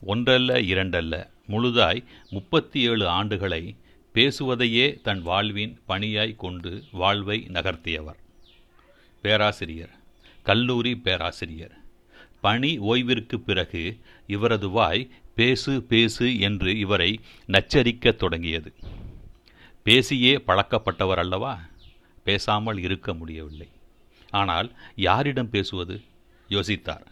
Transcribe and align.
ஒன்றல்ல 0.00 0.60
இரண்டல்ல. 0.60 1.28
முழுதாய் 1.48 2.04
முப்பத்தி 2.30 2.80
ஏழு 2.80 3.06
ஆண்டுகளை 3.08 3.76
பேசுவதையே 4.14 5.00
தன் 5.00 5.22
வாழ்வின் 5.22 5.80
பணியாய் 5.88 6.36
கொண்டு 6.36 6.84
வாழ்வை 6.92 7.46
நகர்த்தியவர். 7.52 8.18
பேராசிரியர். 9.20 9.90
கல்லூரி 10.42 10.96
பேராசிரியர். 10.96 11.76
பணி 12.40 12.78
ஓய்விற்கு 12.78 13.36
பிறகு 13.36 13.98
இவரது 14.26 14.68
வாய் 14.68 15.10
பேசு 15.34 15.82
பேசு 15.82 16.40
என்று 16.40 16.78
இவரை 16.78 17.20
நச்சரிக்கத் 17.46 18.16
தொடங்கியது. 18.16 18.74
பேசியே 19.82 20.36
பழக்கப்பட்டவர் 20.36 21.18
அல்லவா? 21.18 21.60
பேசாமல் 22.24 22.78
இருக்க 22.78 23.14
முடியவில்லை. 23.14 23.68
ஆனால் 24.30 24.72
யாரிடம் 24.96 25.50
பேசுவது? 25.50 26.00
யோசித்தார். 26.48 27.04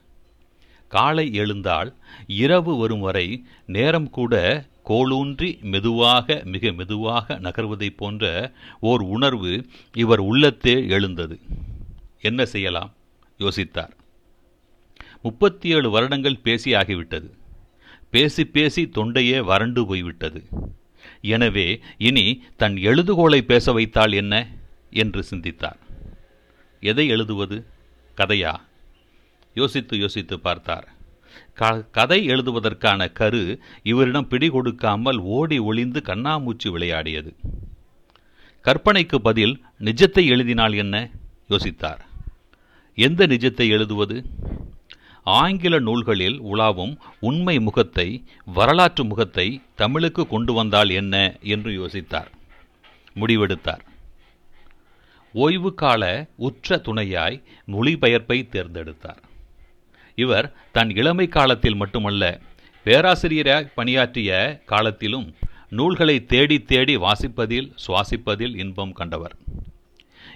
காலை 0.89 1.35
எழுந்தால் 1.35 1.95
இரவு 2.27 2.77
வரும் 2.77 3.01
வரை 3.01 3.45
நேரம் 3.67 4.11
கூட 4.11 4.67
கோளூன்றி 4.85 5.61
மெதுவாக 5.61 6.43
மிக 6.45 6.73
மெதுவாக 6.73 7.35
நகர்வதைப் 7.35 7.97
போன்ற 7.97 8.53
ஓர் 8.81 9.01
உணர்வு 9.01 9.67
இவர் 9.95 10.19
உள்ளத்தே 10.19 10.89
எழுந்தது. 10.89 11.41
என்ன 12.21 12.45
செய்யலாம்? 12.45 12.95
யோசித்தார். 13.39 13.91
முப்பத்தி 15.23 15.69
ஏழு 15.69 15.91
வருடங்கள் 15.91 16.39
பேசி 16.39 16.73
ஆகிவிட்டது. 16.73 17.31
பேசி 18.11 18.47
பேசி 18.47 18.91
தொண்டையே 18.95 19.41
வறண்டு 19.41 19.87
போய்விட்டது. 19.87 20.45
எனவே 21.21 21.81
இனி 21.99 22.43
தன் 22.57 22.77
எழுதுகோலை 22.77 23.41
பேச 23.41 23.73
வைத்தால் 23.73 24.13
என்ன? 24.13 24.49
என்று 24.91 25.23
சிந்தித்தார். 25.23 25.79
எதை 26.81 27.09
எழுதுவது? 27.09 27.67
கதையா? 28.17 28.61
யோசித்து 29.57 29.95
யோசித்து 29.99 30.37
பார்த்தார். 30.41 30.87
க 31.55 31.69
கதை 31.93 32.19
எழுதுவதற்கான 32.29 33.13
கரு 33.13 33.43
இவரிடம் 33.83 34.29
பிடி 34.29 34.49
கொடுக்காமல் 34.49 35.19
ஓடி 35.37 35.59
ஒளிந்து 35.59 36.01
கண்ணாமூச்சி 36.05 36.69
விளையாடியது. 36.69 37.31
கற்பனைக்கு 38.65 39.17
பதில் 39.17 39.55
நிஜத்தை 39.81 40.25
எழுதினால் 40.27 40.73
என்ன? 40.73 41.11
யோசித்தார். 41.49 42.03
எந்த 42.99 43.27
நிஜத்தை 43.27 43.69
எழுதுவது? 43.69 44.17
ஆங்கில 45.27 45.79
நூல்களில் 45.79 46.39
உலாவும் 46.43 46.95
உண்மை 47.21 47.59
முகத்தை 47.59 48.09
வரலாற்று 48.55 49.05
முகத்தை 49.05 49.49
தமிழுக்கு 49.75 50.27
கொண்டு 50.27 50.53
வந்தால் 50.53 50.91
என்ன? 50.91 51.15
என்று 51.55 51.71
யோசித்தார். 51.81 52.31
முடிவெடுத்தார். 53.15 53.85
ஓய்வு 55.33 55.71
கால 55.75 56.03
உற்ற 56.37 56.77
துணையாய் 56.77 57.39
மொழிபெயர்ப்பை 57.67 58.39
தேர்ந்தெடுத்தார். 58.49 59.23
இவர் 60.17 60.47
தன் 60.73 60.91
இளமை 60.91 61.29
காலத்தில் 61.29 61.75
மட்டுமல்ல 61.75 62.25
பேராசிரியராய் 62.87 63.73
பணியாற்றிய 63.75 64.31
காலத்திலும் 64.67 65.27
நூல்களை 65.69 66.25
தேடி 66.25 66.63
தேடி 66.63 66.95
வாசிப்பதில் 66.97 67.69
சுவாசிப்பதில் 67.87 68.55
இன்பம் 68.57 68.93
கண்டவர். 68.93 69.35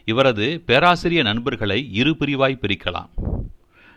இவரது 0.04 0.46
பேராசிரிய 0.66 1.22
நண்பர்களை 1.22 1.78
இரு 1.92 2.12
பிரிவாய் 2.18 2.60
பிரிக்கலாம். 2.62 3.10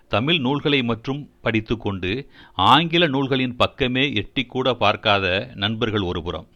தமிழ் 0.08 0.40
நூல்களை 0.40 0.80
மட்டும் 0.84 1.22
படித்துக்கொண்டு 1.42 2.12
ஆங்கில 2.56 3.08
நூல்களின் 3.08 3.56
பக்கமே 3.56 4.06
எட்டிக்கூட 4.22 4.74
பார்க்காத 4.74 5.26
நண்பர்கள் 5.56 6.02
ஒருபுறம். 6.02 6.48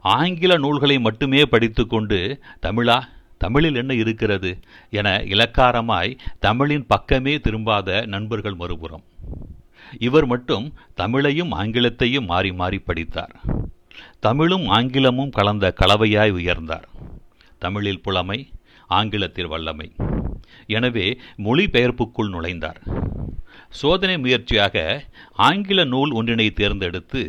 ஆங்கில 0.00 0.58
நூல்களை 0.58 0.98
மட்டுமே 0.98 1.42
படித்துக்கொண்டு 1.42 2.18
தமிழா 2.62 2.98
தமிழில் 3.44 3.78
என்ன 3.82 3.92
இருக்கிறது 4.02 4.50
என 4.98 5.08
இலக்காரமாய் 5.34 6.12
தமிழின் 6.46 6.86
பக்கமே 6.92 7.34
திரும்பாத 7.36 8.06
நண்பர்கள் 8.14 8.60
மறுபுறம். 8.62 9.04
இவர் 10.06 10.26
மட்டும் 10.26 10.66
தமிழையும் 11.00 11.52
ஆங்கிலத்தையும் 11.62 12.28
மாறி 12.32 12.52
மாறி 12.60 12.78
படித்தார். 12.78 13.34
தமிழும் 14.26 14.66
ஆங்கிலமும் 14.76 15.34
கலந்த 15.38 15.66
கலவையாய் 15.80 16.32
உயர்ந்தார். 16.38 16.86
தமிழில் 17.64 18.02
புலமை 18.06 18.38
ஆங்கிலத்தில் 18.98 19.50
வல்லமை. 19.52 19.88
எனவே 20.76 21.06
மொழிபெயர்ப்புக்குள் 21.46 22.32
நுழைந்தார். 22.34 22.80
சோதனை 23.78 24.16
முயற்சியாக 24.18 24.76
ஆங்கில 25.46 25.80
நூல் 25.84 26.12
ஒன்றினை 26.12 26.46
தேர்ந்தெடுத்து 26.52 27.22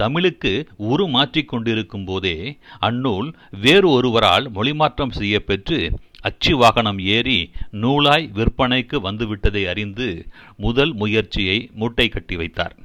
தமிழுக்கு 0.00 0.52
உரு 0.92 1.04
மாற்றிக்கொண்டிருக்கும் 1.16 2.06
போதே 2.06 2.36
அந்நூல் 2.80 3.28
வேறு 3.64 3.88
ஒருவரால் 3.90 4.46
மொழிமாற்றம் 4.50 5.16
செய்யப்பெற்று 5.18 5.78
அச்சு 6.28 6.52
வாகனம் 6.56 7.00
ஏறி 7.16 7.38
நூலாய் 7.82 8.26
விற்பனைக்கு 8.34 8.98
வந்துவிட்டதை 9.06 9.62
அறிந்து 9.72 10.08
முதல் 10.56 10.92
முயற்சியை 10.94 11.58
மூட்டை 11.74 12.06
கட்டி 12.08 12.36
வைத்தார். 12.36 12.76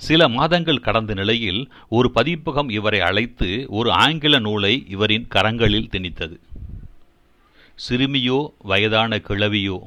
சில 0.00 0.28
மாதங்கள் 0.28 0.84
கடந்த 0.86 1.14
நிலையில் 1.14 1.62
ஒரு 1.88 2.08
பதிப்பகம் 2.10 2.70
இவரை 2.78 3.00
அழைத்து 3.00 3.48
ஒரு 3.78 3.90
ஆங்கில 4.04 4.38
நூலை 4.38 4.74
இவரின் 4.88 5.26
கரங்களில் 5.34 5.90
திணித்தது. 5.94 6.36
சிறுமியோ 7.78 8.38
வயதான 8.70 9.18
கிழவியோ 9.28 9.78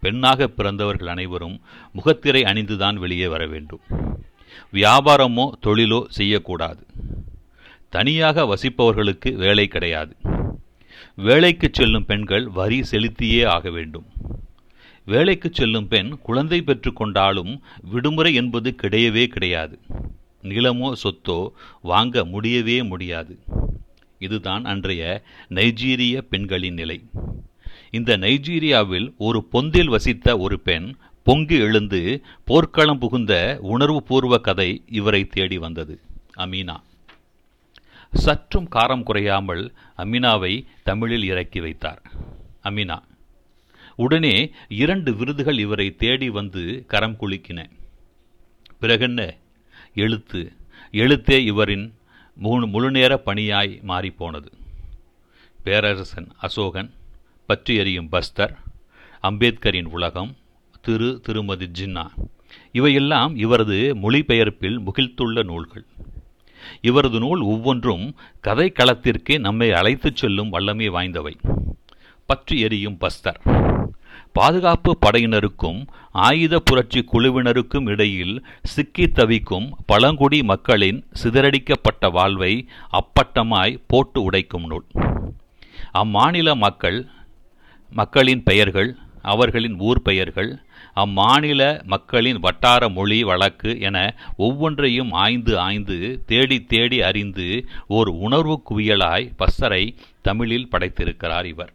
பெண்ணாக 0.00 0.48
பிறந்தவர்கள் 0.48 1.08
அனைவரும் 1.08 1.60
முகத்திரை 1.92 2.42
அணிந்துதான் 2.42 2.94
வெளியே 2.94 3.26
வர 3.26 3.46
வேண்டும். 3.46 3.80
வியாபாரமோ 4.72 5.50
தொழிலோ 5.66 6.04
செய்யக்கூடாது. 6.08 6.86
தனியாக 7.88 8.44
வசிப்பவர்களுக்கு 8.44 9.34
வேலை 9.34 9.66
கிடையாது. 9.68 10.16
வேலைக்கு 11.14 11.68
செல்லும் 11.72 12.04
பெண்கள் 12.04 12.48
வரி 12.48 12.80
செலுத்தியே 12.90 13.46
ஆக 13.46 13.70
வேண்டும். 13.70 14.06
வேலைக்கு 15.04 15.50
செல்லும் 15.52 15.88
பெண் 15.88 16.18
குழந்தை 16.22 16.62
பெற்று 16.62 16.92
கொண்டாலும் 16.92 17.62
விடுமுறை 17.82 18.34
என்பது 18.34 18.74
கிடையவே 18.82 19.26
கிடையாது. 19.26 19.78
நிலமோ 20.42 20.92
சொத்தோ 21.02 21.48
வாங்க 21.82 22.24
முடியவே 22.24 22.82
முடியாது. 22.82 23.38
இதுதான் 24.18 24.64
அன்றைய 24.64 25.22
நைஜீரிய 25.50 26.18
பெண்களின் 26.18 26.74
நிலை. 26.74 27.00
இந்த 27.90 28.16
நைஜீரியாவில் 28.16 29.14
ஒரு 29.18 29.48
பொந்தில் 29.52 29.88
வசித்த 29.88 30.38
ஒரு 30.38 30.60
பெண் 30.60 30.94
பொங்கி 31.22 31.58
எழுந்து 31.58 32.24
போர்க்களம் 32.44 32.98
புகுந்த 32.98 33.58
உணர்வுபூர்வ 33.62 34.38
கதை 34.38 34.82
இவரை 34.86 35.24
தேடி 35.24 35.58
வந்தது. 35.58 36.00
அமீனா. 36.36 36.76
சற்றும் 38.14 38.68
காரம் 38.68 39.02
குறையாமல் 39.02 39.72
அமீனாவை 39.98 40.66
தமிழில் 40.82 41.24
இறக்கி 41.24 41.60
வைத்தார். 41.60 42.02
அமீனா. 42.64 42.98
உடனே 43.96 44.52
இரண்டு 44.68 45.16
விருதுகள் 45.16 45.58
இவரை 45.58 45.96
தேடி 45.96 46.28
வந்து 46.28 46.84
கரம் 46.86 47.16
குலுக்கின. 47.20 47.70
பிறகென்ன? 48.80 49.36
எழுத்து. 49.94 50.52
எழுத்தே 50.92 51.38
இவரின் 51.38 51.94
முழு 52.34 52.66
முழுநேர 52.66 53.22
பணியாய் 53.26 53.80
மாறிப்போனது. 53.88 54.52
பேரரசன் 55.64 56.28
அசோகன். 56.42 56.90
பற்றி 57.48 57.74
எறியும் 57.74 58.08
பஸ்தர் 58.12 58.52
அம்பேத்கரின் 59.22 59.86
உலகம் 59.90 60.36
திரு 60.82 61.20
திருமதி 61.22 61.66
ஜின்னா. 61.78 62.04
இவையெல்லாம் 62.72 63.36
இவரது 63.36 63.78
மொழிபெயர்ப்பில் 64.02 64.76
முகிழ்த்துள்ள 64.86 65.44
நூல்கள். 65.44 65.84
இவரது 66.80 67.18
நூல் 67.18 67.40
ஒவ்வொன்றும் 67.40 68.14
கதை 68.40 68.72
களத்திற்கே 68.72 69.38
நம்மை 69.38 69.72
அழைத்துச் 69.72 70.16
செல்லும் 70.16 70.48
வல்லமை 70.48 70.90
வாய்ந்தவை. 70.90 71.34
பற்றி 72.26 72.60
எரியும் 72.60 72.98
பஸ்தர். 73.00 73.40
பாதுகாப்பு 74.32 74.98
படையினருக்கும் 75.06 75.86
ஆயுத 76.12 76.58
புரட்சி 76.58 77.04
குழுவினருக்கும் 77.12 77.88
இடையில் 77.88 78.46
சிக்கி 78.62 79.08
தவிக்கும் 79.08 79.70
பழங்குடி 79.86 80.42
மக்களின் 80.42 81.06
சிதறடிக்கப்பட்ட 81.22 82.10
வாழ்வை 82.10 82.68
அப்பட்டமாய் 82.92 83.82
போட்டு 83.86 84.30
உடைக்கும் 84.30 84.66
நூல். 84.66 84.86
அம்மாநில 85.94 86.56
மக்கள் 86.56 86.98
மக்களின் 87.90 88.42
பெயர்கள் 88.42 88.96
அவர்களின் 89.22 89.78
ஊர் 89.78 90.02
பெயர்கள் 90.02 90.62
அம்மாநில 90.96 91.82
மக்களின் 91.82 92.38
வட்டார 92.38 92.88
மொழி 92.88 93.24
வழக்கு 93.24 93.80
என 93.80 94.14
ஒவ்வொன்றையும் 94.36 95.12
ஆய்ந்து 95.12 95.58
ஆய்ந்து 95.58 96.22
தேடி 96.26 96.64
தேடி 96.64 97.02
அறிந்து 97.02 97.66
ஓர் 97.86 98.08
உணர்வு 98.08 98.62
குவியலாய் 98.70 99.32
பஸ்ஸரை 99.38 99.96
தமிழில் 100.22 100.68
படைத்திருக்கிறார் 100.70 101.44
இவர். 101.44 101.72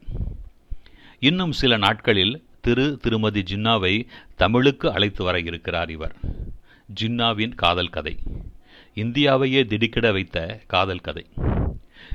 இன்னும் 1.19 1.51
சில 1.51 1.77
நாட்களில் 1.77 2.43
திரு 2.61 2.97
திருமதி 3.01 3.43
ஜின்னாவை 3.51 4.05
தமிழுக்கு 4.35 4.93
அழைத்து 4.93 5.23
வர 5.23 5.39
இருக்கிறார் 5.39 5.91
இவர். 5.91 6.15
ஜின்னாவின் 7.01 7.55
காதல் 7.55 7.89
கதை. 7.89 8.17
இந்தியாவையே 8.95 9.65
திடுக்கிட 9.65 10.11
வைத்த 10.11 10.59
காதல் 10.67 10.99
கதை. 10.99 11.25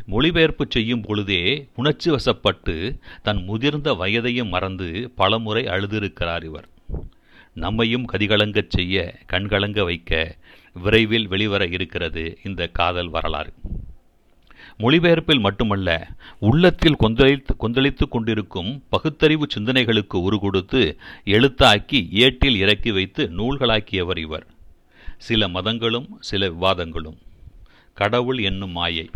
மொழிபெயர்ப்பு 0.06 0.66
செய்யும் 0.68 1.00
பொழுதே 1.00 1.68
உணர்ச்சி 1.76 2.10
வசப்பட்டு 2.10 2.98
தன் 3.22 3.44
முதிர்ந்த 3.44 3.92
வயதையும் 3.92 4.48
மறந்து 4.48 5.12
பலமுறை 5.16 5.64
அழுதிருக்கிறார் 5.64 6.44
இவர். 6.44 6.68
நம்மையும் 7.54 8.06
கதிகலங்கச் 8.12 8.68
செய்ய 8.68 9.14
கண்கலங்க 9.32 9.84
வைக்க 9.84 10.36
விரைவில் 10.74 11.28
வெளிவர 11.28 11.66
இருக்கிறது 11.66 12.38
இந்த 12.44 12.66
காதல் 12.66 13.08
வரலாறு. 13.08 13.52
மொழிபெயர்ப்பில் 14.78 15.40
மட்டுமல்ல 15.40 16.08
உள்ளத்தில் 16.38 16.96
கொந்தளித்து 17.00 17.56
கொந்தளித்து 17.60 18.08
கொண்டிருக்கும் 18.08 18.82
பகுத்தறிவு 18.88 19.46
சிந்தனைகளுக்கு 19.58 20.14
உரு 20.14 20.38
கொடுத்து 20.38 20.98
எழுத்தாக்கி 21.24 22.08
ஏட்டில் 22.10 22.56
இறக்கி 22.56 22.92
வைத்து 22.92 23.30
நூல்களாக்கியவர் 23.36 24.16
இவர். 24.16 24.46
சில 25.18 25.48
மதங்களும் 25.48 26.16
சில 26.20 26.48
விவாதங்களும். 26.48 27.16
கடவுள் 27.94 28.38
என்னும் 28.38 28.70
மாயை. 28.70 29.10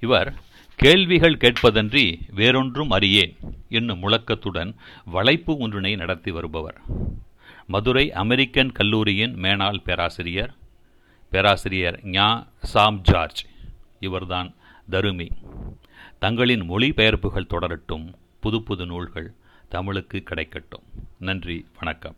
இவர் 0.00 0.34
கேள்விகள் 0.76 1.36
கேட்பதன்றி 1.36 2.20
வேறொன்றும் 2.34 2.90
அறியேன் 2.90 3.36
என்னும் 3.68 4.02
முழக்கத்துடன் 4.02 4.74
வளைப்பு 5.04 5.56
ஒன்றினை 5.58 5.96
நடத்தி 5.96 6.30
வருபவர். 6.30 6.80
மதுரை 7.66 8.12
அமெரிக்கன் 8.12 8.72
கல்லூரியின் 8.72 9.34
மேனாள் 9.34 9.82
பேராசிரியர் 9.84 10.54
பேராசிரியர் 11.30 12.00
ஞா. 12.04 12.46
Sam 12.62 13.00
George. 13.00 13.44
இவர்தான் 14.00 14.54
தருமி. 14.90 15.30
தங்களின் 16.18 16.70
மொழிபெயர்ப்புகள் 16.70 17.50
தொடரட்டும் 17.50 18.12
புது 18.40 18.62
புது 18.62 18.86
நூல்கள் 18.86 19.32
தமிழுக்கு 19.68 20.22
கிடைக்கட்டும். 20.30 20.86
நன்றி 21.18 21.66
வணக்கம். 21.78 22.14